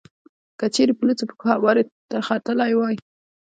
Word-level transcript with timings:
که 0.59 0.65
چېرې 0.75 0.93
په 0.97 1.03
لوڅو 1.07 1.25
پښو 1.29 1.47
هوارې 1.55 1.83
ته 2.09 2.17
ختلی 2.27 2.71
وای. 2.75 2.95